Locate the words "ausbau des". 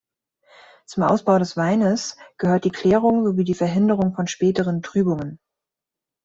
1.03-1.55